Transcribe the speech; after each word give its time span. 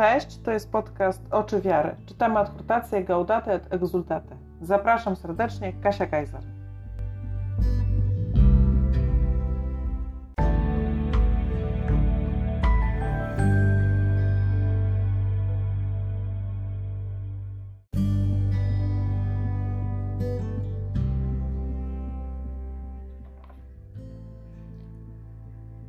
Cześć, 0.00 0.38
to 0.38 0.50
jest 0.50 0.72
podcast 0.72 1.22
Oczy 1.30 1.60
Wiary. 1.60 1.96
Czytamy 2.06 2.38
adhortację 2.38 3.04
Gaudate 3.04 3.52
et 3.52 3.72
Exultate. 3.72 4.36
Zapraszam 4.60 5.16
serdecznie, 5.16 5.72
Kasia 5.72 6.06
Kajzer. 6.06 6.40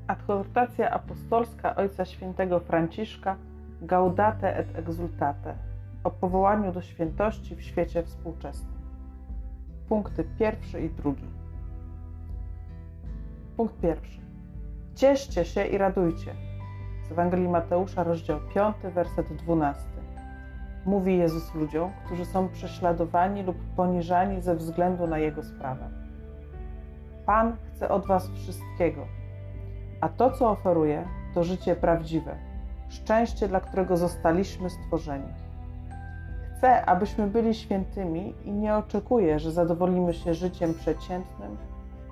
Adhortacja 0.07 0.91
apostolska 0.91 1.75
Ojca 1.75 2.05
Świętego 2.05 2.59
Franciszka 2.59 3.35
Gaudate 3.81 4.57
et 4.57 4.75
Exultate 4.75 5.55
o 6.03 6.11
powołaniu 6.11 6.71
do 6.71 6.81
świętości 6.81 7.55
w 7.55 7.61
świecie 7.61 8.03
współczesnym. 8.03 8.81
Punkty 9.89 10.23
pierwszy 10.39 10.81
i 10.81 10.89
drugi. 10.89 11.25
Punkt 13.57 13.79
pierwszy. 13.79 14.21
Cieszcie 14.95 15.45
się 15.45 15.65
i 15.65 15.77
radujcie. 15.77 16.33
Z 17.07 17.11
Ewangelii 17.11 17.49
Mateusza, 17.49 18.03
rozdział 18.03 18.39
5, 18.53 18.75
werset 18.93 19.33
12. 19.33 19.81
Mówi 20.85 21.17
Jezus 21.17 21.55
ludziom, 21.55 21.91
którzy 22.05 22.25
są 22.25 22.49
prześladowani 22.49 23.43
lub 23.43 23.57
poniżani 23.75 24.41
ze 24.41 24.55
względu 24.55 25.07
na 25.07 25.17
Jego 25.17 25.43
sprawę. 25.43 25.89
Pan 27.25 27.57
chce 27.67 27.89
od 27.89 28.07
Was 28.07 28.29
wszystkiego, 28.29 29.05
a 30.01 30.09
to, 30.09 30.31
co 30.31 30.49
oferuje, 30.49 31.07
to 31.33 31.43
życie 31.43 31.75
prawdziwe, 31.75 32.50
szczęście, 32.91 33.47
dla 33.47 33.59
którego 33.59 33.97
zostaliśmy 33.97 34.69
stworzeni. 34.69 35.33
Chce, 36.57 36.85
abyśmy 36.85 37.27
byli 37.27 37.53
świętymi 37.53 38.33
i 38.45 38.51
nie 38.51 38.75
oczekuje, 38.75 39.39
że 39.39 39.51
zadowolimy 39.51 40.13
się 40.13 40.33
życiem 40.33 40.73
przeciętnym, 40.73 41.57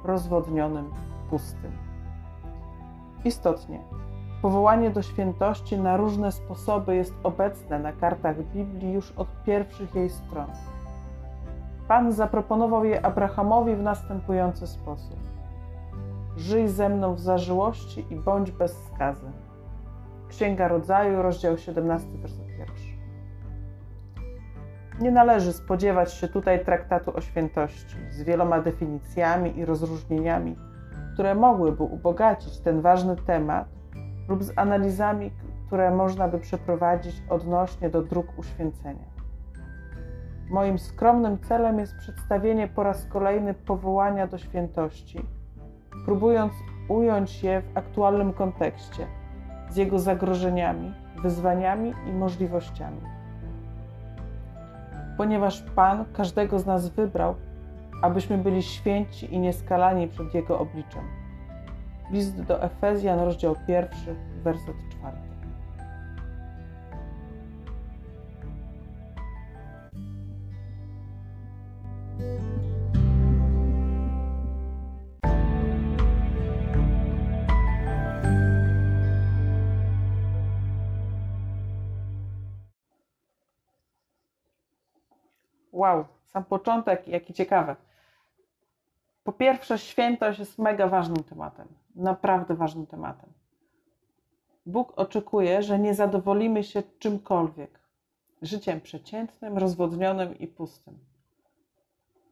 rozwodnionym, 0.04 0.90
pustym. 1.30 1.72
Istotnie, 3.26 3.80
powołanie 4.42 4.90
do 4.90 5.02
świętości 5.02 5.78
na 5.78 5.98
różne 5.98 6.32
sposoby 6.32 6.96
jest 6.96 7.14
obecne 7.24 7.80
na 7.80 7.94
kartach 7.94 8.44
Biblii 8.44 8.94
już 8.94 9.12
od 9.12 9.28
pierwszych 9.46 9.96
jej 9.96 10.10
stron. 10.10 10.48
Pan 11.88 12.12
zaproponował 12.12 12.86
je 12.86 13.06
Abrahamowi 13.06 13.76
w 13.76 13.82
następujący 13.82 14.68
sposób: 14.68 15.20
Żyj 16.38 16.68
ze 16.68 16.90
mną 16.90 17.16
w 17.16 17.20
zażyłości 17.20 18.06
i 18.10 18.16
bądź 18.16 18.52
bez 18.52 18.78
skazy. 18.84 19.32
Księga 20.30 20.68
Rodzaju, 20.68 21.22
rozdział 21.22 21.58
17, 21.58 22.08
werset 22.18 22.48
1. 22.50 22.68
Nie 25.02 25.12
należy 25.12 25.54
spodziewać 25.54 26.14
się 26.14 26.28
tutaj 26.28 26.66
traktatu 26.66 27.16
o 27.16 27.22
świętości 27.22 27.96
z 28.10 28.24
wieloma 28.24 28.62
definicjami 28.62 29.58
i 29.58 29.66
rozróżnieniami, 29.66 30.56
które 31.14 31.36
mogłyby 31.36 31.84
ubogacić 31.84 32.60
ten 32.60 32.82
ważny 32.82 33.16
temat, 33.16 33.68
lub 34.28 34.44
z 34.44 34.54
analizami, 34.56 35.32
które 35.68 35.92
można 35.92 36.28
by 36.28 36.40
przeprowadzić 36.40 37.24
odnośnie 37.30 37.90
do 37.90 38.02
dróg 38.02 38.40
uświęcenia. 38.40 39.10
Moim 40.50 40.80
skromnym 40.80 41.40
celem 41.40 41.80
jest 41.80 41.98
przedstawienie 41.98 42.68
po 42.68 42.84
raz 42.84 43.06
kolejny 43.06 43.54
powołania 43.54 44.28
do 44.28 44.38
świętości, 44.38 45.26
próbując 46.06 46.54
ująć 46.90 47.44
je 47.44 47.62
w 47.62 47.78
aktualnym 47.78 48.34
kontekście– 48.34 49.08
z 49.70 49.76
jego 49.76 50.00
zagrożeniami, 50.00 50.94
wyzwaniami 51.22 51.94
i 52.08 52.12
możliwościami. 52.12 53.02
Ponieważ 55.18 55.62
Pan 55.62 56.06
każdego 56.14 56.60
z 56.60 56.66
nas 56.66 56.90
wybrał, 56.90 57.36
abyśmy 58.02 58.38
byli 58.38 58.64
święci 58.64 59.34
i 59.34 59.40
nieskalani 59.40 60.08
przed 60.08 60.34
Jego 60.34 60.60
obliczem. 60.60 61.04
List 62.12 62.42
do 62.42 62.64
Efezjan, 62.64 63.20
rozdział 63.20 63.56
pierwszy, 63.68 64.16
werset 64.44 64.76
czwarty. 64.90 65.30
Wow, 85.72 86.06
sam 86.26 86.44
początek, 86.46 87.08
jaki 87.08 87.34
ciekawy. 87.34 87.76
Po 89.24 89.34
pierwsze, 89.34 89.78
świętość 89.78 90.40
jest 90.40 90.60
mega 90.60 90.88
ważnym 90.88 91.24
tematem, 91.24 91.68
naprawdę 91.96 92.56
ważnym 92.56 92.88
tematem. 92.88 93.30
Bóg 94.66 94.94
oczekuje, 94.96 95.64
że 95.64 95.80
nie 95.80 95.94
zadowolimy 95.94 96.64
się 96.64 96.84
czymkolwiek, 97.00 97.80
życiem 98.42 98.82
przeciętnym, 98.82 99.58
rozwodnionym 99.58 100.40
i 100.40 100.48
pustym. 100.48 101.00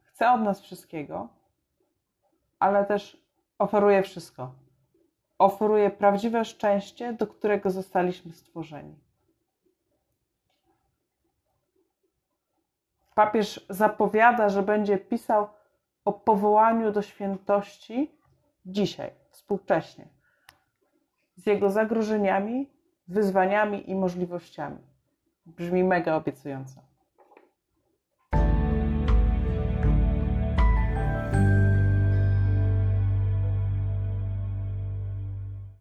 Chce 0.04 0.30
od 0.30 0.40
nas 0.40 0.60
wszystkiego, 0.60 1.28
ale 2.58 2.84
też 2.84 3.22
oferuje 3.58 4.02
wszystko. 4.02 4.52
Oferuje 5.38 5.90
prawdziwe 5.90 6.44
szczęście, 6.44 7.12
do 7.12 7.26
którego 7.26 7.70
zostaliśmy 7.70 8.32
stworzeni. 8.32 9.07
Papież 13.18 13.66
zapowiada, 13.70 14.48
że 14.48 14.62
będzie 14.62 14.98
pisał 14.98 15.48
o 16.04 16.12
powołaniu 16.12 16.92
do 16.92 17.02
świętości 17.02 18.10
dzisiaj, 18.66 19.10
współcześnie, 19.30 20.08
z 21.36 21.46
jego 21.46 21.70
zagrożeniami, 21.70 22.70
wyzwaniami 23.08 23.90
i 23.90 23.94
możliwościami. 23.94 24.78
Brzmi 25.46 25.84
mega 25.84 26.14
obiecująco. 26.14 26.80